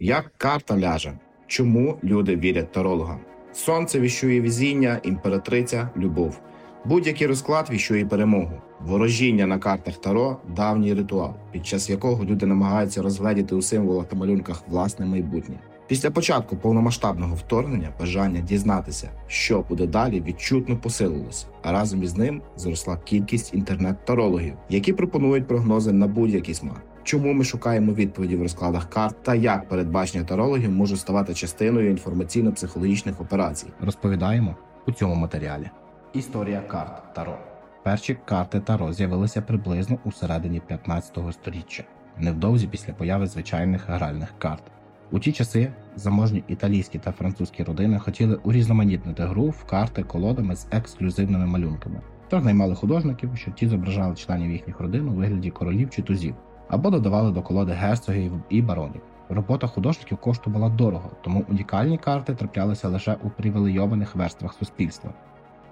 Як 0.00 0.32
карта 0.36 0.78
ляже? 0.78 1.18
Чому 1.46 1.98
люди 2.04 2.36
вірять 2.36 2.72
тарологам? 2.72 3.18
Сонце 3.52 4.00
віщує 4.00 4.40
візіння, 4.40 5.00
імператриця, 5.04 5.90
любов. 5.96 6.40
Будь-який 6.84 7.26
розклад 7.26 7.70
віщує 7.70 8.06
перемогу. 8.06 8.52
Ворожіння 8.80 9.46
на 9.46 9.58
картах 9.58 9.96
Таро 9.96 10.36
давній 10.56 10.94
ритуал, 10.94 11.34
під 11.52 11.66
час 11.66 11.90
якого 11.90 12.24
люди 12.24 12.46
намагаються 12.46 13.02
розгледіти 13.02 13.54
у 13.54 13.62
символах 13.62 14.06
та 14.08 14.16
малюнках 14.16 14.62
власне 14.68 15.06
майбутнє. 15.06 15.56
Після 15.86 16.10
початку 16.10 16.56
повномасштабного 16.56 17.34
вторгнення 17.34 17.88
бажання 18.00 18.40
дізнатися, 18.40 19.10
що 19.26 19.64
буде 19.68 19.86
далі, 19.86 20.20
відчутно 20.20 20.76
посилилося, 20.76 21.46
а 21.62 21.72
разом 21.72 22.02
із 22.02 22.16
ним 22.16 22.42
зросла 22.56 22.96
кількість 22.96 23.54
інтернет-тарологів, 23.54 24.54
які 24.68 24.92
пропонують 24.92 25.48
прогнози 25.48 25.92
на 25.92 26.06
будь-який 26.06 26.54
смак. 26.54 26.82
Чому 27.08 27.32
ми 27.32 27.44
шукаємо 27.44 27.92
відповіді 27.92 28.36
в 28.36 28.42
розкладах 28.42 28.90
карт 28.90 29.22
та 29.22 29.34
як 29.34 29.68
передбачення 29.68 30.24
тарологів 30.24 30.70
можуть 30.70 30.98
ставати 30.98 31.34
частиною 31.34 31.96
інформаційно-психологічних 31.96 33.22
операцій? 33.22 33.66
Розповідаємо 33.80 34.56
у 34.86 34.92
цьому 34.92 35.14
матеріалі. 35.14 35.70
Історія 36.12 36.60
карт 36.60 37.14
Таро. 37.14 37.38
Перші 37.84 38.18
карти 38.24 38.60
Таро 38.60 38.92
з'явилися 38.92 39.42
приблизно 39.42 39.98
у 40.04 40.12
середині 40.12 40.60
15 40.66 41.18
століття, 41.32 41.82
невдовзі 42.18 42.66
після 42.66 42.92
появи 42.92 43.26
звичайних 43.26 43.88
гральних 43.88 44.34
карт. 44.38 44.62
У 45.10 45.18
ті 45.18 45.32
часи 45.32 45.72
заможні 45.96 46.44
італійські 46.48 46.98
та 46.98 47.12
французькі 47.12 47.62
родини 47.62 47.98
хотіли 47.98 48.34
урізноманітнити 48.34 49.22
гру 49.22 49.48
в 49.48 49.64
карти 49.64 50.02
колодами 50.02 50.56
з 50.56 50.66
ексклюзивними 50.70 51.46
малюнками. 51.46 52.00
Тож 52.30 52.44
наймали 52.44 52.74
художників, 52.74 53.30
щоб 53.34 53.54
ті 53.54 53.68
зображали 53.68 54.16
членів 54.16 54.52
їхніх 54.52 54.80
родин 54.80 55.08
у 55.08 55.12
вигляді 55.12 55.50
королів 55.50 55.90
чи 55.90 56.02
тузів, 56.02 56.34
або 56.68 56.90
додавали 56.90 57.32
до 57.32 57.42
колоди 57.42 57.72
герцогів 57.72 58.32
і 58.48 58.62
баронів. 58.62 59.02
Робота 59.28 59.66
художників 59.66 60.18
коштувала 60.18 60.68
дорого, 60.68 61.10
тому 61.22 61.44
унікальні 61.48 61.98
карти 61.98 62.34
траплялися 62.34 62.88
лише 62.88 63.16
у 63.22 63.30
привілейованих 63.30 64.16
верствах 64.16 64.54
суспільства. 64.54 65.10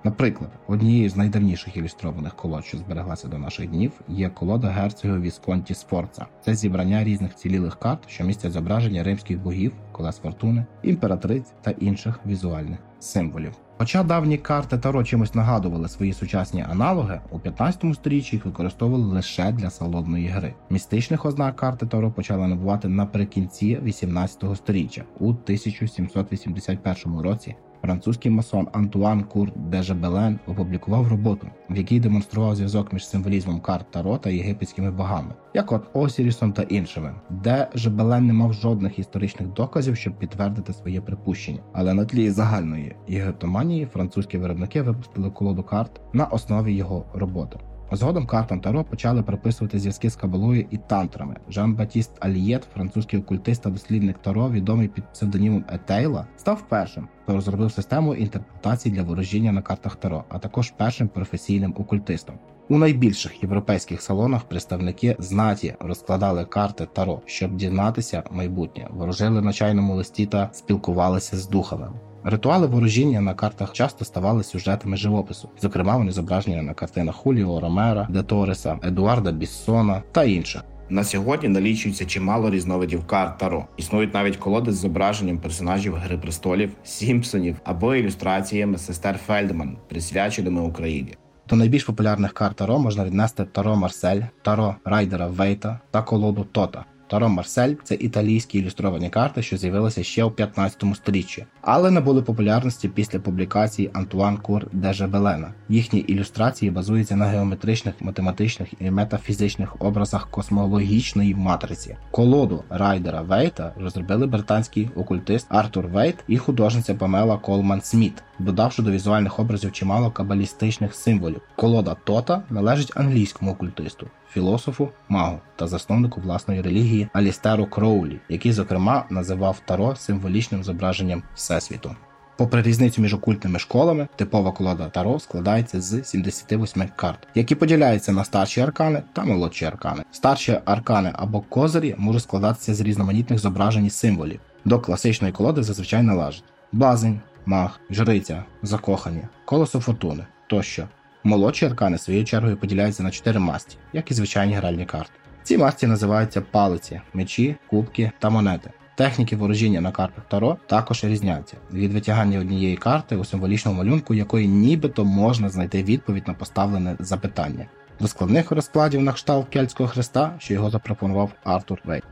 Наприклад, 0.04 0.50
однією 0.66 1.10
з 1.10 1.16
найдавніших 1.16 1.76
ілюстрованих 1.76 2.34
колод, 2.34 2.64
що 2.64 2.78
збереглася 2.78 3.28
до 3.28 3.38
наших 3.38 3.68
днів, 3.68 3.92
є 4.08 4.28
колода 4.28 4.68
герцогів 4.68 5.20
Вісконті 5.20 5.74
Сфорца. 5.74 6.26
Це 6.44 6.54
зібрання 6.54 7.04
різних 7.04 7.34
цілілих 7.34 7.76
карт, 7.76 8.08
що 8.08 8.24
містять 8.24 8.52
зображення 8.52 9.02
римських 9.02 9.42
богів, 9.42 9.72
колес 9.92 10.18
фортуни, 10.18 10.66
імператриць 10.82 11.52
та 11.62 11.70
інших 11.70 12.20
візуальних 12.26 12.78
символів. 13.00 13.52
Хоча 13.78 14.02
давні 14.02 14.38
карти 14.38 14.78
Таро 14.78 15.04
чимось 15.04 15.34
нагадували 15.34 15.88
свої 15.88 16.12
сучасні 16.12 16.64
аналоги, 16.70 17.20
у 17.30 17.38
15 17.38 17.94
сторіччі 17.94 18.36
їх 18.36 18.46
використовували 18.46 19.04
лише 19.04 19.52
для 19.52 19.70
салонної 19.70 20.28
гри. 20.28 20.54
Містичних 20.70 21.24
ознак 21.24 21.56
карти 21.56 21.86
Таро 21.86 22.10
почали 22.10 22.46
набувати 22.48 22.88
наприкінці 22.88 23.78
18 23.82 24.44
століття 24.56 25.02
у 25.20 25.28
1781 25.28 27.20
році 27.20 27.54
Французький 27.82 28.30
масон 28.30 28.68
Антуан 28.72 29.24
Кур 29.24 29.50
де 29.56 29.82
Жебелен 29.82 30.38
опублікував 30.46 31.08
роботу, 31.08 31.46
в 31.70 31.76
якій 31.76 32.00
демонстрував 32.00 32.56
зв'язок 32.56 32.92
між 32.92 33.08
символізмом 33.08 33.60
карт 33.60 33.90
Таро 33.90 34.18
та 34.18 34.30
єгипетськими 34.30 34.90
богами, 34.90 35.34
як 35.54 35.72
от 35.72 35.82
Осірісом 35.92 36.52
та 36.52 36.62
іншими, 36.62 37.14
де 37.30 37.68
Жебелен 37.74 38.26
не 38.26 38.32
мав 38.32 38.52
жодних 38.52 38.98
історичних 38.98 39.48
доказів, 39.48 39.96
щоб 39.96 40.18
підтвердити 40.18 40.72
своє 40.72 41.00
припущення. 41.00 41.60
Але 41.72 41.94
на 41.94 42.04
тлі 42.04 42.30
загальної 42.30 42.96
єгиптоманії 43.08 43.86
французькі 43.86 44.38
виробники 44.38 44.82
випустили 44.82 45.30
колоду 45.30 45.62
карт 45.62 46.00
на 46.12 46.24
основі 46.24 46.74
його 46.74 47.06
роботи. 47.14 47.58
Згодом 47.92 48.26
картам 48.26 48.60
Таро 48.60 48.84
почали 48.84 49.22
приписувати 49.22 49.78
зв'язки 49.78 50.10
з 50.10 50.16
кабалою 50.16 50.66
і 50.70 50.76
тантрами. 50.76 51.36
Жан-Батіст 51.50 52.10
Алієт, 52.20 52.68
французький 52.74 53.20
окультист 53.20 53.62
та 53.62 53.70
дослідник 53.70 54.18
Таро, 54.18 54.50
відомий 54.50 54.88
під 54.88 55.04
псевдонімом 55.12 55.64
Етейла, 55.68 56.26
став 56.36 56.68
першим, 56.68 57.08
хто 57.22 57.32
розробив 57.32 57.72
систему 57.72 58.14
інтерпретацій 58.14 58.90
для 58.90 59.02
ворожіння 59.02 59.52
на 59.52 59.62
картах 59.62 59.96
Таро, 59.96 60.24
а 60.28 60.38
також 60.38 60.70
першим 60.70 61.08
професійним 61.08 61.74
окультистом. 61.78 62.38
У 62.68 62.78
найбільших 62.78 63.42
європейських 63.42 64.02
салонах 64.02 64.44
представники 64.44 65.16
знаті 65.18 65.74
розкладали 65.80 66.44
карти 66.44 66.86
Таро, 66.92 67.20
щоб 67.26 67.56
дізнатися 67.56 68.22
майбутнє, 68.30 68.88
ворожили 68.90 69.42
на 69.42 69.52
чайному 69.52 69.94
листі 69.94 70.26
та 70.26 70.50
спілкувалися 70.52 71.36
з 71.36 71.48
духами. 71.48 71.90
Ритуали 72.28 72.66
ворожіння 72.66 73.20
на 73.20 73.34
картах 73.34 73.72
часто 73.72 74.04
ставали 74.04 74.42
сюжетами 74.42 74.96
живопису, 74.96 75.48
зокрема, 75.60 75.96
вони 75.96 76.12
зображені 76.12 76.62
на 76.62 76.74
картинах 76.74 77.14
Хуліо 77.14 77.60
Ромера, 77.60 78.06
Де 78.10 78.22
Торреса, 78.22 78.78
Едуарда 78.82 79.32
Біссона 79.32 80.02
та 80.12 80.24
інших. 80.24 80.62
На 80.88 81.04
сьогодні 81.04 81.48
налічується 81.48 82.04
чимало 82.04 82.50
різновидів 82.50 83.06
карт 83.06 83.38
Таро. 83.38 83.66
Існують 83.76 84.14
навіть 84.14 84.36
колоди 84.36 84.72
з 84.72 84.76
зображенням 84.76 85.38
персонажів 85.38 85.94
Гри 85.94 86.18
престолів, 86.18 86.72
Сімпсонів 86.84 87.56
або 87.64 87.94
ілюстраціями 87.94 88.78
сестер 88.78 89.18
Фельдман, 89.26 89.76
присвяченими 89.88 90.60
Україні. 90.60 91.14
До 91.48 91.56
найбільш 91.56 91.84
популярних 91.84 92.32
карт 92.32 92.56
Таро 92.56 92.78
можна 92.78 93.04
віднести 93.04 93.44
Таро 93.44 93.76
Марсель, 93.76 94.22
Таро 94.42 94.76
Райдера 94.84 95.26
Вейта 95.26 95.80
та 95.90 96.02
колоду 96.02 96.46
Тота. 96.52 96.84
Таро 97.08 97.28
Марсель 97.28 97.74
це 97.84 97.94
італійські 97.94 98.58
ілюстровані 98.58 99.10
карти, 99.10 99.42
що 99.42 99.56
з'явилися 99.56 100.02
ще 100.02 100.24
у 100.24 100.30
15 100.30 100.84
столітті, 100.94 101.46
але 101.60 101.90
набули 101.90 102.22
популярності 102.22 102.88
після 102.88 103.18
публікації 103.18 103.90
Антуан 103.92 104.36
Кур 104.36 104.66
де 104.72 104.92
Жебелена. 104.92 105.52
Їхні 105.68 106.00
ілюстрації 106.00 106.70
базуються 106.70 107.16
на 107.16 107.26
геометричних, 107.26 107.94
математичних 108.00 108.68
і 108.80 108.90
метафізичних 108.90 109.76
образах 109.78 110.30
космологічної 110.30 111.34
матриці. 111.34 111.96
Колоду 112.10 112.64
Райдера 112.70 113.22
Вейта 113.22 113.72
розробили 113.76 114.26
британський 114.26 114.90
окультист 114.96 115.46
Артур 115.48 115.86
Вейт 115.86 116.16
і 116.28 116.38
художниця 116.38 116.94
Памела 116.94 117.38
Колман 117.38 117.80
Сміт, 117.80 118.22
додавши 118.38 118.82
до 118.82 118.90
візуальних 118.90 119.38
образів 119.38 119.72
чимало 119.72 120.10
кабалістичних 120.10 120.94
символів. 120.94 121.40
Колода 121.56 121.96
Тота 122.04 122.42
належить 122.50 122.92
англійському 122.96 123.52
окультисту 123.52 124.06
філософу, 124.36 124.88
магу 125.08 125.40
та 125.56 125.66
засновнику 125.66 126.20
власної 126.20 126.62
релігії 126.62 127.08
Алістеру 127.12 127.66
Кроулі, 127.66 128.20
який, 128.28 128.52
зокрема, 128.52 129.04
називав 129.10 129.60
Таро 129.64 129.96
символічним 129.96 130.64
зображенням 130.64 131.22
Всесвіту. 131.34 131.96
Попри 132.36 132.62
різницю 132.62 133.02
між 133.02 133.14
окультними 133.14 133.58
школами, 133.58 134.08
типова 134.16 134.52
колода 134.52 134.88
Таро 134.88 135.20
складається 135.20 135.80
з 135.80 136.04
78 136.04 136.88
карт, 136.96 137.28
які 137.34 137.54
поділяються 137.54 138.12
на 138.12 138.24
старші 138.24 138.60
аркани 138.60 139.02
та 139.12 139.24
молодші 139.24 139.64
аркани. 139.64 140.02
Старші 140.12 140.60
аркани 140.64 141.12
або 141.14 141.40
козирі 141.40 141.94
можуть 141.98 142.22
складатися 142.22 142.74
з 142.74 142.80
різноманітних 142.80 143.38
зображень 143.38 143.84
і 143.84 143.90
символів. 143.90 144.40
До 144.64 144.80
класичної 144.80 145.32
колоди 145.32 145.62
зазвичай 145.62 146.02
належать 146.02 146.44
блазень, 146.72 147.20
маг, 147.46 147.80
жриця, 147.90 148.44
закохані, 148.62 149.22
колесо 149.44 149.80
фортуни 149.80 150.26
тощо. 150.46 150.88
Молодші 151.24 151.66
аркани 151.66 151.98
своєю 151.98 152.24
чергою 152.24 152.56
поділяються 152.56 153.02
на 153.02 153.10
чотири 153.10 153.40
масті, 153.40 153.76
як 153.92 154.10
і 154.10 154.14
звичайні 154.14 154.54
гральні 154.54 154.86
карти. 154.86 155.12
Ці 155.42 155.58
масті 155.58 155.86
називаються 155.86 156.40
палиці, 156.40 157.00
мечі, 157.14 157.56
кубки 157.70 158.10
та 158.18 158.30
монети. 158.30 158.70
Техніки 158.94 159.36
ворожіння 159.36 159.80
на 159.80 159.90
картах 159.90 160.24
Таро 160.28 160.56
також 160.66 161.04
різняться 161.04 161.56
від 161.72 161.92
витягання 161.92 162.38
однієї 162.38 162.76
карти 162.76 163.16
у 163.16 163.24
символічному 163.24 163.78
малюнку, 163.78 164.14
якої 164.14 164.48
нібито 164.48 165.04
можна 165.04 165.48
знайти 165.48 165.82
відповідь 165.82 166.28
на 166.28 166.34
поставлене 166.34 166.96
запитання, 166.98 167.66
до 168.00 168.08
складних 168.08 168.50
розкладів 168.50 169.02
на 169.02 169.12
кшталт 169.12 169.48
кельтського 169.48 169.88
хреста, 169.88 170.34
що 170.38 170.54
його 170.54 170.70
запропонував 170.70 171.32
Артур 171.44 171.80
Вейт. 171.84 172.04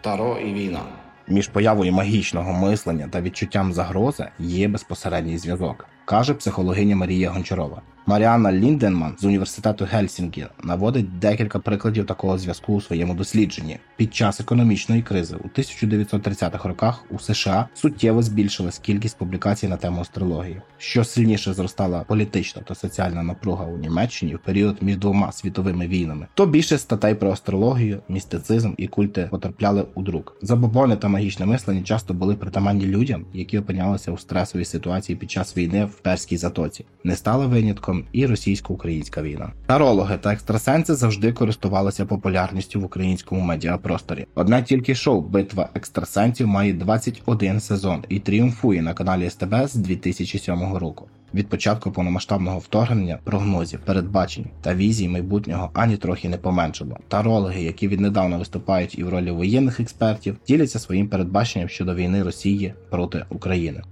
Таро 0.00 0.38
і 0.38 0.54
війна. 0.54 0.80
Між 1.28 1.48
появою 1.48 1.92
магічного 1.92 2.52
мислення 2.52 3.08
та 3.08 3.20
відчуттям 3.20 3.72
загрози 3.72 4.28
є 4.38 4.68
безпосередній 4.68 5.38
зв'язок, 5.38 5.86
каже 6.04 6.34
психологиня 6.34 6.96
Марія 6.96 7.30
Гончарова. 7.30 7.82
Маріанна 8.06 8.52
Лінденман 8.52 9.14
з 9.18 9.24
університету 9.24 9.88
Гельсінкі 9.90 10.46
наводить 10.64 11.18
декілька 11.18 11.58
прикладів 11.58 12.06
такого 12.06 12.38
зв'язку 12.38 12.74
у 12.74 12.80
своєму 12.80 13.14
дослідженні. 13.14 13.78
Під 13.96 14.14
час 14.14 14.40
економічної 14.40 15.02
кризи 15.02 15.36
у 15.36 15.48
1930-х 15.58 16.68
роках 16.68 17.04
у 17.10 17.18
США 17.18 17.68
суттєво 17.74 18.22
збільшилась 18.22 18.78
кількість 18.78 19.18
публікацій 19.18 19.68
на 19.68 19.76
тему 19.76 20.00
астрології. 20.00 20.60
Що 20.78 21.04
сильніше 21.04 21.54
зростала 21.54 22.04
політична 22.08 22.62
та 22.62 22.74
соціальна 22.74 23.22
напруга 23.22 23.64
у 23.64 23.78
Німеччині 23.78 24.34
в 24.34 24.38
період 24.38 24.76
між 24.80 24.96
двома 24.96 25.32
світовими 25.32 25.86
війнами, 25.86 26.26
то 26.34 26.46
більше 26.46 26.78
статей 26.78 27.14
про 27.14 27.32
астрологію, 27.32 28.02
містицизм 28.08 28.72
і 28.76 28.88
культи 28.88 29.28
потрапляли 29.30 29.84
у 29.94 30.02
друк. 30.02 30.36
Забобони 30.42 30.96
та 30.96 31.08
магічне 31.08 31.46
мислення 31.46 31.82
часто 31.82 32.14
були 32.14 32.34
притаманні 32.34 32.86
людям, 32.86 33.24
які 33.32 33.58
опинялися 33.58 34.12
у 34.12 34.18
стресовій 34.18 34.64
ситуації 34.64 35.16
під 35.16 35.30
час 35.30 35.56
війни 35.56 35.88
в 35.92 36.00
перській 36.00 36.36
затоці. 36.36 36.84
Не 37.04 37.16
стали 37.16 37.46
винятком 37.46 38.04
і 38.12 38.26
російсько-українська 38.26 39.22
війна. 39.22 39.52
Тарологи 39.66 40.16
та 40.16 40.32
екстрасенси 40.32 40.94
завжди 40.94 41.32
користувалися 41.32 42.06
популярністю 42.06 42.80
в 42.80 42.84
українському 42.84 43.40
медіапросторі. 43.40 44.26
Однак 44.34 44.64
тільки 44.64 44.94
шоу 44.94 45.20
Битва 45.20 45.68
екстрасенсів 45.74 46.46
має 46.46 46.72
21 46.72 47.60
сезон 47.60 48.04
і 48.08 48.18
тріумфує 48.18 48.82
на 48.82 48.94
каналі 48.94 49.30
СТБ 49.30 49.54
з 49.66 49.74
2007 49.74 50.74
року. 50.74 51.08
Від 51.34 51.48
початку 51.48 51.90
повномасштабного 51.90 52.58
вторгнення 52.58 53.18
прогнозів, 53.24 53.80
передбачень 53.84 54.46
та 54.60 54.74
візій 54.74 55.08
майбутнього 55.08 55.70
ані 55.74 55.96
трохи 55.96 56.28
не 56.28 56.36
поменшало. 56.36 56.98
Тарологи, 57.08 57.62
які 57.62 57.88
віднедавна 57.88 58.36
виступають 58.36 58.98
і 58.98 59.04
в 59.04 59.08
ролі 59.08 59.30
воєнних 59.30 59.80
експертів, 59.80 60.36
діляться 60.48 60.78
своїм 60.78 61.08
передбаченням 61.08 61.68
щодо 61.68 61.94
війни 61.94 62.22
Росії 62.22 62.74
проти 62.90 63.24
України. 63.28 63.82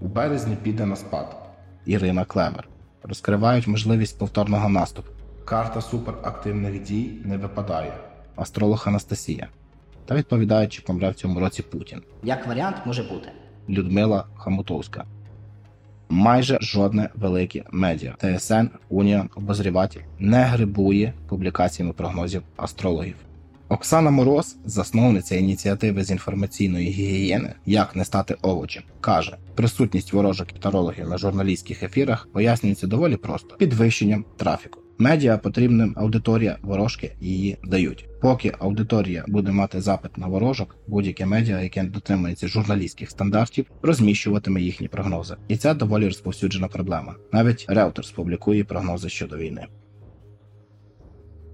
У 0.00 0.06
березні 0.06 0.56
піде 0.62 0.86
на 0.86 0.96
спад. 0.96 1.36
Ірина 1.86 2.24
Клемер 2.24 2.68
розкривають 3.02 3.66
можливість 3.66 4.18
повторного 4.18 4.68
наступу. 4.68 5.12
Карта 5.44 5.80
суперактивних 5.80 6.82
дій 6.82 7.12
не 7.24 7.36
випадає. 7.36 7.92
Астролог 8.36 8.84
Анастасія. 8.86 9.48
Та 10.06 10.14
відповідають, 10.14 10.72
чи 10.72 10.82
помре 10.82 11.10
в 11.10 11.14
цьому 11.14 11.40
році 11.40 11.62
Путін. 11.62 12.02
Як 12.22 12.46
варіант 12.46 12.76
може 12.84 13.02
бути. 13.02 13.28
Людмила 13.68 14.24
Хамутовська. 14.36 15.04
Майже 16.08 16.58
жодне 16.60 17.10
велике 17.14 17.64
медіа 17.70 18.14
ТСН, 18.18 18.66
Уніон, 18.88 19.30
Обозріватель 19.36 20.00
не 20.18 20.42
грибує 20.42 21.12
публікаціями 21.28 21.92
прогнозів 21.92 22.42
астрологів. 22.56 23.16
Оксана 23.68 24.10
Мороз, 24.10 24.56
засновниця 24.64 25.36
ініціативи 25.36 26.04
з 26.04 26.10
інформаційної 26.10 26.90
гігієни 26.90 27.54
Як 27.66 27.96
не 27.96 28.04
стати 28.04 28.36
овочем, 28.42 28.82
каже: 29.00 29.36
присутність 29.54 30.12
ворожих 30.12 30.46
тарологів 30.46 31.08
на 31.08 31.18
журналістських 31.18 31.82
ефірах 31.82 32.28
пояснюється 32.32 32.86
доволі 32.86 33.16
просто 33.16 33.56
підвищенням 33.56 34.24
трафіку. 34.36 34.80
Медіа 34.98 35.38
потрібним 35.38 35.94
аудиторія 35.96 36.56
ворожки 36.62 37.12
її 37.20 37.56
дають. 37.64 38.08
Поки 38.20 38.52
аудиторія 38.58 39.24
буде 39.28 39.52
мати 39.52 39.80
запит 39.80 40.18
на 40.18 40.26
ворожок, 40.26 40.76
будь-яке 40.86 41.26
медіа, 41.26 41.60
яке 41.60 41.82
дотримується 41.82 42.48
журналістських 42.48 43.10
стандартів, 43.10 43.66
розміщуватиме 43.82 44.60
їхні 44.60 44.88
прогнози, 44.88 45.36
і 45.48 45.56
це 45.56 45.74
доволі 45.74 46.04
розповсюджена 46.04 46.68
проблема. 46.68 47.14
Навіть 47.32 47.66
Reuters 47.68 48.14
публікує 48.14 48.64
прогнози 48.64 49.08
щодо 49.08 49.36
війни. 49.36 49.66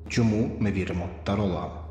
Чому 0.09 0.57
ми 0.61 0.73
віримо 0.73 1.09
тарологам? 1.25 1.84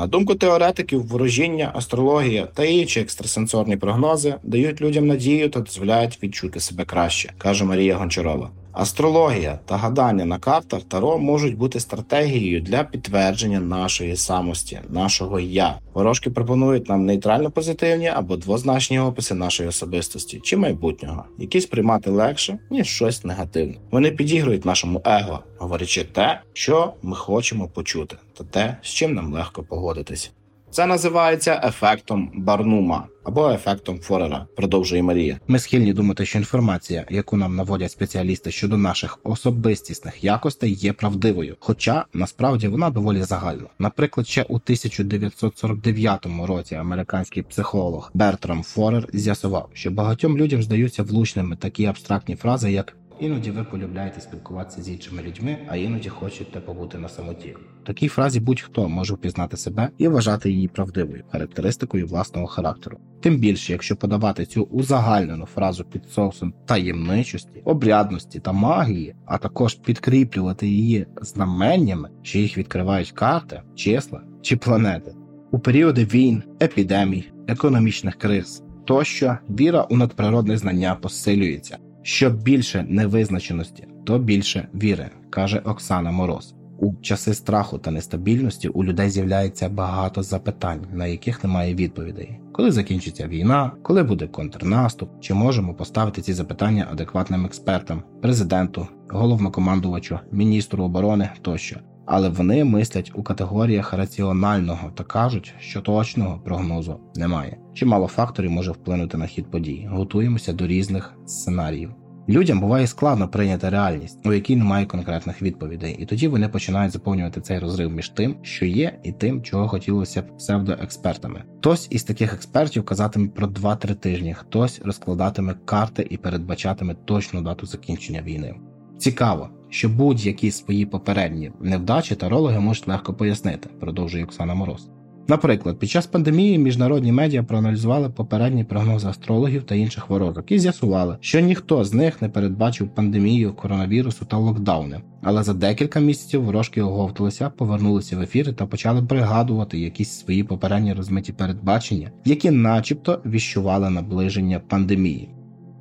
На 0.00 0.06
думку 0.06 0.34
теоретиків, 0.34 1.06
ворожіння, 1.06 1.70
астрологія 1.74 2.46
та 2.54 2.64
інші 2.64 3.00
екстрасенсорні 3.00 3.76
прогнози 3.76 4.34
дають 4.42 4.80
людям 4.80 5.06
надію 5.06 5.50
та 5.50 5.60
дозволяють 5.60 6.22
відчути 6.22 6.60
себе 6.60 6.84
краще, 6.84 7.32
каже 7.38 7.64
Марія 7.64 7.96
Гончарова. 7.96 8.50
Астрологія 8.72 9.58
та 9.66 9.76
гадання 9.76 10.24
на 10.24 10.38
картах 10.38 10.82
Таро 10.82 11.18
можуть 11.18 11.56
бути 11.56 11.80
стратегією 11.80 12.60
для 12.60 12.84
підтвердження 12.84 13.60
нашої 13.60 14.16
самості, 14.16 14.80
нашого 14.88 15.40
я. 15.40 15.78
Ворожки 15.94 16.30
пропонують 16.30 16.88
нам 16.88 17.06
нейтрально 17.06 17.50
позитивні 17.50 18.06
або 18.08 18.36
двозначні 18.36 18.98
описи 18.98 19.34
нашої 19.34 19.68
особистості 19.68 20.40
чи 20.42 20.56
майбутнього, 20.56 21.24
які 21.38 21.60
сприймати 21.60 22.10
легше 22.10 22.58
ніж 22.70 22.86
щось 22.86 23.24
негативне. 23.24 23.74
Вони 23.90 24.10
підігрують 24.10 24.64
нашому 24.64 25.02
его, 25.04 25.40
говорячи 25.58 26.04
те, 26.04 26.40
що 26.52 26.94
ми 27.02 27.16
хочемо 27.16 27.68
почути, 27.68 28.16
та 28.38 28.44
те, 28.44 28.76
з 28.82 28.88
чим 28.88 29.14
нам 29.14 29.32
легко 29.32 29.62
погодитись. 29.62 30.32
Це 30.70 30.86
називається 30.86 31.60
ефектом 31.64 32.30
Барнума 32.34 33.06
або 33.24 33.50
ефектом 33.50 34.00
Форера, 34.00 34.46
продовжує 34.56 35.02
Марія. 35.02 35.40
Ми 35.48 35.58
схильні 35.58 35.92
думати, 35.92 36.26
що 36.26 36.38
інформація, 36.38 37.06
яку 37.10 37.36
нам 37.36 37.56
наводять 37.56 37.90
спеціалісти 37.90 38.50
щодо 38.50 38.76
наших 38.76 39.18
особистісних 39.22 40.24
якостей, 40.24 40.74
є 40.74 40.92
правдивою, 40.92 41.56
хоча 41.60 42.04
насправді 42.14 42.68
вона 42.68 42.90
доволі 42.90 43.22
загальна. 43.22 43.66
Наприклад, 43.78 44.26
ще 44.26 44.42
у 44.42 44.54
1949 44.54 46.26
році 46.46 46.74
американський 46.74 47.42
психолог 47.42 48.10
Бертрам 48.14 48.62
Форер 48.62 49.08
з'ясував, 49.12 49.68
що 49.72 49.90
багатьом 49.90 50.38
людям 50.38 50.62
здаються 50.62 51.02
влучними 51.02 51.56
такі 51.56 51.86
абстрактні 51.86 52.36
фрази, 52.36 52.72
як 52.72 52.96
Іноді 53.20 53.50
ви 53.50 53.64
полюбляєте 53.64 54.20
спілкуватися 54.20 54.82
з 54.82 54.88
іншими 54.88 55.22
людьми, 55.22 55.58
а 55.68 55.76
іноді 55.76 56.08
хочете 56.08 56.60
побути 56.60 56.98
на 56.98 57.08
самоті. 57.08 57.56
Такій 57.86 58.08
фразі 58.08 58.40
будь-хто 58.40 58.88
може 58.88 59.14
впізнати 59.14 59.56
себе 59.56 59.88
і 59.98 60.08
вважати 60.08 60.50
її 60.50 60.68
правдивою 60.68 61.24
характеристикою 61.32 62.06
власного 62.06 62.46
характеру. 62.46 62.98
Тим 63.20 63.36
більше, 63.36 63.72
якщо 63.72 63.96
подавати 63.96 64.46
цю 64.46 64.62
узагальнену 64.62 65.46
фразу 65.46 65.84
під 65.84 66.10
соусом 66.10 66.54
таємничості, 66.66 67.62
обрядності 67.64 68.40
та 68.40 68.52
магії, 68.52 69.14
а 69.26 69.38
також 69.38 69.74
підкріплювати 69.74 70.68
її 70.68 71.06
знаменнями, 71.22 72.08
що 72.22 72.38
їх 72.38 72.58
відкривають 72.58 73.12
карти, 73.12 73.62
числа 73.74 74.22
чи 74.42 74.56
планети. 74.56 75.14
У 75.50 75.58
періоди 75.58 76.04
війн, 76.04 76.42
епідемій, 76.62 77.32
економічних 77.48 78.14
криз 78.14 78.62
тощо 78.84 79.38
віра 79.50 79.82
у 79.82 79.96
надприродне 79.96 80.56
знання 80.56 80.94
посилюється. 80.94 81.78
Що 82.02 82.30
більше 82.30 82.86
невизначеності, 82.88 83.88
то 84.04 84.18
більше 84.18 84.68
віри, 84.74 85.10
каже 85.30 85.58
Оксана 85.58 86.10
Мороз. 86.10 86.54
У 86.78 86.94
часи 87.02 87.34
страху 87.34 87.78
та 87.78 87.90
нестабільності 87.90 88.68
у 88.68 88.84
людей 88.84 89.10
з'являється 89.10 89.68
багато 89.68 90.22
запитань, 90.22 90.86
на 90.92 91.06
яких 91.06 91.44
немає 91.44 91.74
відповідей. 91.74 92.40
Коли 92.52 92.70
закінчиться 92.70 93.28
війна, 93.28 93.72
коли 93.82 94.02
буде 94.02 94.26
контрнаступ, 94.26 95.10
чи 95.20 95.34
можемо 95.34 95.74
поставити 95.74 96.22
ці 96.22 96.32
запитання 96.32 96.88
адекватним 96.92 97.46
експертам, 97.46 98.02
президенту, 98.22 98.88
головнокомандувачу, 99.08 100.18
міністру 100.32 100.84
оборони 100.84 101.30
тощо. 101.42 101.80
Але 102.12 102.28
вони 102.28 102.64
мислять 102.64 103.12
у 103.14 103.22
категоріях 103.22 103.92
раціонального 103.92 104.90
та 104.94 105.04
кажуть, 105.04 105.54
що 105.58 105.80
точного 105.80 106.40
прогнозу 106.44 107.00
немає. 107.14 107.56
Чимало 107.74 108.06
факторів 108.06 108.50
може 108.50 108.70
вплинути 108.70 109.16
на 109.16 109.26
хід 109.26 109.50
подій. 109.50 109.88
Готуємося 109.90 110.52
до 110.52 110.66
різних 110.66 111.14
сценаріїв. 111.26 111.90
Людям 112.28 112.60
буває 112.60 112.86
складно 112.86 113.28
прийняти 113.28 113.68
реальність, 113.68 114.26
у 114.26 114.32
якій 114.32 114.56
немає 114.56 114.86
конкретних 114.86 115.42
відповідей, 115.42 115.96
і 115.98 116.06
тоді 116.06 116.28
вони 116.28 116.48
починають 116.48 116.92
заповнювати 116.92 117.40
цей 117.40 117.58
розрив 117.58 117.92
між 117.92 118.08
тим, 118.08 118.36
що 118.42 118.66
є, 118.66 118.98
і 119.02 119.12
тим, 119.12 119.42
чого 119.42 119.68
хотілося 119.68 120.22
б 120.22 120.36
псевдоекспертами. 120.36 121.42
Хтось 121.58 121.88
із 121.90 122.04
таких 122.04 122.34
експертів 122.34 122.84
казатиме 122.84 123.28
про 123.28 123.46
2-3 123.46 123.94
тижні, 123.94 124.34
хтось 124.34 124.80
розкладатиме 124.84 125.54
карти 125.64 126.06
і 126.10 126.16
передбачатиме 126.16 126.94
точну 126.94 127.42
дату 127.42 127.66
закінчення 127.66 128.22
війни. 128.22 128.54
Цікаво, 129.00 129.48
що 129.68 129.88
будь-які 129.88 130.50
свої 130.50 130.86
попередні 130.86 131.52
невдачі 131.60 132.14
тарологи 132.14 132.60
можуть 132.60 132.88
легко 132.88 133.14
пояснити, 133.14 133.68
продовжує 133.80 134.24
Оксана 134.24 134.54
Мороз. 134.54 134.88
Наприклад, 135.28 135.78
під 135.78 135.90
час 135.90 136.06
пандемії 136.06 136.58
міжнародні 136.58 137.12
медіа 137.12 137.42
проаналізували 137.42 138.10
попередні 138.10 138.64
прогнози 138.64 139.08
астрологів 139.08 139.62
та 139.62 139.74
інших 139.74 140.10
ворожок 140.10 140.52
і 140.52 140.58
з'ясували, 140.58 141.16
що 141.20 141.40
ніхто 141.40 141.84
з 141.84 141.94
них 141.94 142.22
не 142.22 142.28
передбачив 142.28 142.94
пандемію 142.94 143.52
коронавірусу 143.52 144.24
та 144.24 144.36
локдауни. 144.36 145.00
Але 145.22 145.42
за 145.42 145.54
декілька 145.54 146.00
місяців 146.00 146.44
ворожки 146.44 146.82
оговталися, 146.82 147.50
повернулися 147.50 148.16
в 148.16 148.20
ефіри 148.20 148.52
та 148.52 148.66
почали 148.66 149.02
пригадувати 149.02 149.78
якісь 149.78 150.10
свої 150.10 150.44
попередні 150.44 150.92
розмиті 150.92 151.32
передбачення, 151.32 152.10
які, 152.24 152.50
начебто, 152.50 153.22
віщували 153.26 153.90
наближення 153.90 154.60
пандемії. 154.68 155.28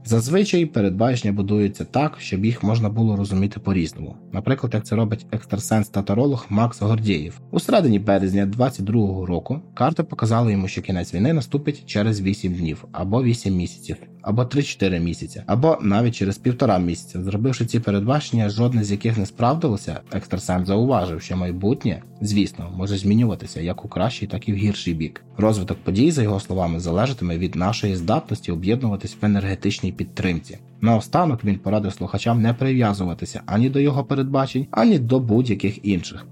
Зазвичай 0.10 0.66
передбачення 0.66 1.34
будуються 1.34 1.86
так, 1.86 2.16
щоб 2.20 2.46
їх 2.46 2.64
можна 2.64 2.90
було 2.90 3.16
розуміти 3.16 3.60
по-різному. 3.60 4.16
Наприклад, 4.32 4.74
як 4.74 4.86
це 4.86 4.96
робить 4.96 5.26
екстрасенс 5.32 5.90
та 5.90 6.02
таролог 6.02 6.46
Макс 6.50 6.82
Гордєєв. 6.82 7.40
У 7.52 7.60
середині 7.60 8.00
березня 8.00 8.46
22-го 8.58 9.26
року 9.26 9.62
карти 9.74 10.04
показали 10.04 10.52
йому, 10.52 10.68
що 10.68 10.82
кінець 10.82 11.14
війни 11.14 11.34
наступить 11.34 11.86
через 11.86 12.22
8 12.22 12.54
днів 12.54 12.86
або 12.92 13.24
8 13.24 13.56
місяців 13.56 13.98
або 14.22 14.42
3-4 14.42 15.00
місяці, 15.00 15.44
або 15.46 15.78
навіть 15.82 16.16
через 16.16 16.38
півтора 16.38 16.80
місяця. 16.80 17.24
Зробивши 17.24 17.66
ці 17.66 17.80
передбачення, 17.80 18.50
жодне 18.50 18.84
з 18.84 18.92
яких 18.92 19.18
не 19.18 19.26
справдилося, 19.26 20.00
екстрасенс 20.12 20.68
зауважив, 20.68 21.22
що 21.22 21.38
майбутнє, 21.38 22.02
звісно, 22.22 22.74
може 22.78 22.98
змінюватися 22.98 23.62
як 23.62 23.86
у 23.86 23.88
кращий, 23.88 24.28
так 24.28 24.50
і 24.50 24.54
в 24.54 24.56
гірший 24.56 24.94
бік. 24.94 25.24
Розвиток 25.38 25.78
подій, 25.78 26.12
за 26.12 26.24
його 26.24 26.40
словами, 26.40 26.80
залежатиме 26.80 27.38
від 27.38 27.56
нашої 27.56 27.96
здатності 27.96 28.52
об'єднуватись 28.52 29.18
в 29.22 29.26
енергетичній 29.26 29.92
підтримці. 29.92 30.58
Наостанок 30.82 31.44
він 31.44 31.60
порадив 31.60 31.94
слухачам 31.94 32.42
не 32.42 32.54
прив'язуватися 32.54 33.42
ані 33.46 33.70
до 33.70 33.80
його 33.80 34.04
передбачень, 34.04 34.68
ані 34.72 35.00
до 35.00 35.20
будь-яких 35.20 35.86
інших. 35.86 36.26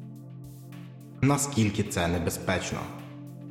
Наскільки 1.21 1.83
це 1.83 2.07
небезпечно? 2.07 2.79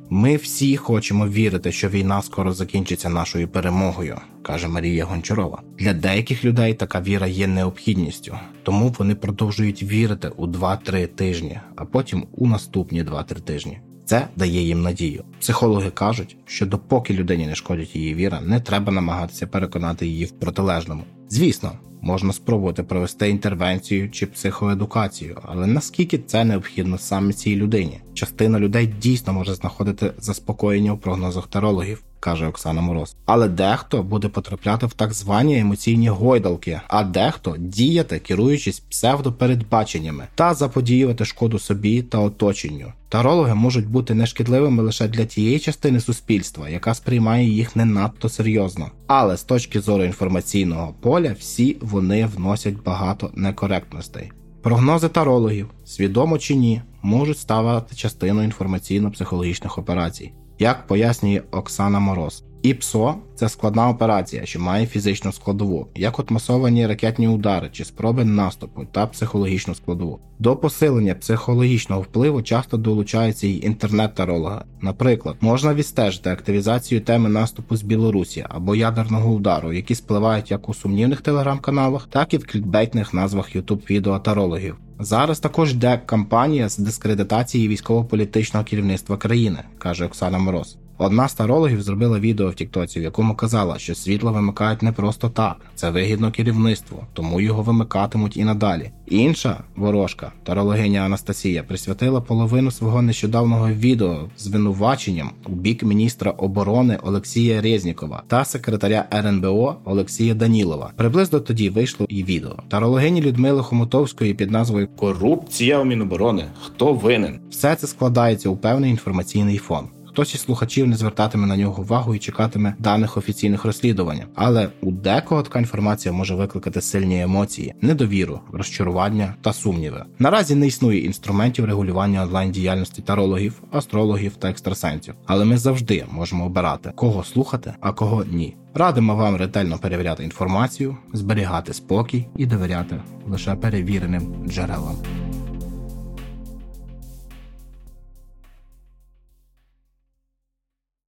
Ми 0.09 0.35
всі 0.35 0.77
хочемо 0.77 1.27
вірити, 1.27 1.71
що 1.71 1.89
війна 1.89 2.21
скоро 2.21 2.53
закінчиться 2.53 3.09
нашою 3.09 3.47
перемогою, 3.47 4.17
каже 4.41 4.67
Марія 4.67 5.05
Гончарова. 5.05 5.61
Для 5.79 5.93
деяких 5.93 6.45
людей 6.45 6.73
така 6.73 7.01
віра 7.01 7.27
є 7.27 7.47
необхідністю, 7.47 8.37
тому 8.63 8.95
вони 8.99 9.15
продовжують 9.15 9.83
вірити 9.83 10.31
у 10.37 10.47
2-3 10.47 11.07
тижні, 11.07 11.59
а 11.75 11.85
потім 11.85 12.27
у 12.31 12.47
наступні 12.47 13.03
2-3 13.03 13.41
тижні. 13.41 13.79
Це 14.07 14.27
дає 14.35 14.61
їм 14.61 14.81
надію. 14.81 15.23
Психологи 15.39 15.89
кажуть, 15.89 16.37
що 16.45 16.65
допоки 16.65 17.13
людині 17.13 17.47
не 17.47 17.55
шкодить 17.55 17.95
її 17.95 18.15
віра, 18.15 18.41
не 18.41 18.59
треба 18.59 18.91
намагатися 18.91 19.47
переконати 19.47 20.07
її 20.07 20.25
в 20.25 20.31
протилежному. 20.31 21.03
Звісно, 21.29 21.71
можна 22.01 22.33
спробувати 22.33 22.83
провести 22.83 23.29
інтервенцію 23.29 24.11
чи 24.11 24.25
психоедукацію, 24.25 25.39
але 25.43 25.67
наскільки 25.67 26.17
це 26.17 26.43
необхідно 26.45 26.97
саме 26.97 27.33
цій 27.33 27.55
людині? 27.55 28.01
Частина 28.13 28.59
людей 28.59 28.87
дійсно 29.01 29.33
може 29.33 29.53
знаходити 29.53 30.13
заспокоєння 30.17 30.93
у 30.93 30.97
прогнозах 30.97 31.47
тарологів, 31.47 32.03
каже 32.19 32.47
Оксана 32.47 32.81
Мороз. 32.81 33.15
Але 33.25 33.47
дехто 33.47 34.03
буде 34.03 34.27
потрапляти 34.27 34.85
в 34.85 34.93
так 34.93 35.13
звані 35.13 35.59
емоційні 35.59 36.09
гойдалки, 36.09 36.81
а 36.87 37.03
дехто 37.03 37.55
діяти, 37.59 38.19
керуючись 38.19 38.79
псевдопередбаченнями 38.79 40.27
та 40.35 40.53
заподіювати 40.53 41.25
шкоду 41.25 41.59
собі 41.59 42.01
та 42.01 42.19
оточенню. 42.19 42.93
Тарологи 43.09 43.53
можуть 43.53 43.87
бути 43.87 44.13
нешкідливими 44.13 44.83
лише 44.83 45.07
для 45.07 45.25
тієї 45.25 45.59
частини 45.59 45.99
суспільства, 45.99 46.69
яка 46.69 46.93
сприймає 46.93 47.49
їх 47.49 47.75
не 47.75 47.85
надто 47.85 48.29
серйозно. 48.29 48.91
Але 49.07 49.37
з 49.37 49.43
точки 49.43 49.81
зору 49.81 50.03
інформаційного 50.03 50.93
поля, 51.01 51.35
всі 51.39 51.77
вони 51.81 52.25
вносять 52.25 52.83
багато 52.83 53.31
некоректностей. 53.35 54.31
Прогнози 54.61 55.09
тарологів, 55.09 55.69
свідомо 55.85 56.37
чи 56.37 56.55
ні, 56.55 56.81
можуть 57.01 57.37
ставати 57.37 57.95
частиною 57.95 58.49
інформаційно-психологічних 58.49 59.79
операцій, 59.79 60.31
як 60.59 60.87
пояснює 60.87 61.41
Оксана 61.51 61.99
Мороз. 61.99 62.43
ІПСО 62.61 63.15
це 63.37 63.49
складна 63.49 63.89
операція, 63.89 64.45
що 64.45 64.59
має 64.59 64.85
фізичну 64.85 65.31
складову, 65.31 65.87
як 65.95 66.19
от 66.19 66.31
масовані 66.31 66.87
ракетні 66.87 67.27
удари 67.27 67.69
чи 67.71 67.85
спроби 67.85 68.25
наступу 68.25 68.85
та 68.91 69.07
психологічну 69.07 69.75
складову. 69.75 70.19
До 70.39 70.55
посилення 70.55 71.15
психологічного 71.15 72.01
впливу 72.01 72.41
часто 72.41 72.77
долучаються 72.77 73.47
й 73.47 73.65
інтернет-тарологи. 73.65 74.61
Наприклад, 74.81 75.35
можна 75.41 75.73
відстежити 75.73 76.29
активізацію 76.29 77.01
теми 77.01 77.29
наступу 77.29 77.75
з 77.75 77.81
Білорусі 77.81 78.45
або 78.49 78.75
ядерного 78.75 79.33
удару, 79.33 79.73
які 79.73 79.95
спливають 79.95 80.51
як 80.51 80.69
у 80.69 80.73
сумнівних 80.73 81.21
телеграм-каналах, 81.21 82.07
так 82.11 82.33
і 82.33 82.37
в 82.37 82.47
клікбейтних 82.47 83.13
назвах 83.13 83.55
youtube 83.55 83.89
відео 83.89 84.19
тарологів. 84.19 84.75
Зараз 84.99 85.39
також 85.39 85.71
йде 85.71 86.01
кампанія 86.05 86.69
з 86.69 86.77
дискредитації 86.77 87.67
військово-політичного 87.67 88.65
керівництва 88.65 89.17
країни, 89.17 89.59
каже 89.77 90.05
Оксана 90.05 90.37
Мороз. 90.37 90.77
Одна 90.97 91.27
з 91.27 91.33
тарологів 91.33 91.81
зробила 91.81 92.19
відео 92.19 92.49
в 92.49 92.55
Тіктоці, 92.55 92.99
в 92.99 93.03
якому 93.03 93.26
казала, 93.35 93.79
що 93.79 93.95
світло 93.95 94.31
вимикають 94.31 94.81
не 94.81 94.91
просто 94.91 95.29
так, 95.29 95.55
це 95.75 95.89
вигідно 95.89 96.31
керівництву, 96.31 97.03
тому 97.13 97.41
його 97.41 97.61
вимикатимуть 97.61 98.37
і 98.37 98.43
надалі. 98.43 98.91
Інша 99.07 99.57
ворожка, 99.75 100.31
тарологиня 100.43 100.99
Анастасія, 100.99 101.63
присвятила 101.63 102.21
половину 102.21 102.71
свого 102.71 103.01
нещодавного 103.01 103.69
відео 103.69 104.19
звинуваченням 104.37 105.31
у 105.45 105.51
бік 105.51 105.83
міністра 105.83 106.31
оборони 106.31 106.99
Олексія 107.03 107.61
Резнікова 107.61 108.23
та 108.27 108.45
секретаря 108.45 109.05
РНБО 109.13 109.75
Олексія 109.85 110.33
Данілова. 110.33 110.91
Приблизно 110.95 111.39
тоді 111.39 111.69
вийшло 111.69 112.05
і 112.09 112.23
відео. 112.23 112.55
Тарологині 112.69 113.21
Людмили 113.21 113.63
Хомутовської 113.63 114.33
під 114.33 114.51
назвою 114.51 114.87
Корупція 114.87 115.79
у 115.79 115.85
Міноборони. 115.85 116.45
Хто 116.65 116.93
винен? 116.93 117.39
Все 117.49 117.75
це 117.75 117.87
складається 117.87 118.49
у 118.49 118.57
певний 118.57 118.91
інформаційний 118.91 119.57
фон. 119.57 119.87
Хтось 120.17 120.35
із 120.35 120.41
слухачів 120.41 120.87
не 120.87 120.95
звертатиме 120.95 121.47
на 121.47 121.57
нього 121.57 121.81
увагу 121.81 122.15
і 122.15 122.19
чекатиме 122.19 122.75
даних 122.79 123.17
офіційних 123.17 123.65
розслідувань. 123.65 124.21
Але 124.35 124.69
у 124.81 124.91
декого 124.91 125.43
така 125.43 125.59
інформація 125.59 126.13
може 126.13 126.35
викликати 126.35 126.81
сильні 126.81 127.21
емоції, 127.21 127.73
недовіру, 127.81 128.39
розчарування 128.53 129.35
та 129.41 129.53
сумніви. 129.53 130.05
Наразі 130.19 130.55
не 130.55 130.67
існує 130.67 130.99
інструментів 130.99 131.65
регулювання 131.65 132.23
онлайн 132.23 132.51
діяльності 132.51 133.01
тарологів, 133.01 133.61
астрологів 133.71 134.35
та 134.35 134.49
екстрасенсів. 134.49 135.13
Але 135.25 135.45
ми 135.45 135.57
завжди 135.57 136.05
можемо 136.11 136.45
обирати, 136.45 136.91
кого 136.95 137.23
слухати, 137.23 137.73
а 137.81 137.91
кого 137.91 138.25
ні. 138.31 138.55
Радимо 138.73 139.15
вам 139.15 139.35
ретельно 139.35 139.77
перевіряти 139.77 140.23
інформацію, 140.23 140.97
зберігати 141.13 141.73
спокій 141.73 142.25
і 142.37 142.45
довіряти 142.45 143.01
лише 143.27 143.55
перевіреним 143.55 144.35
джерелам. 144.47 144.95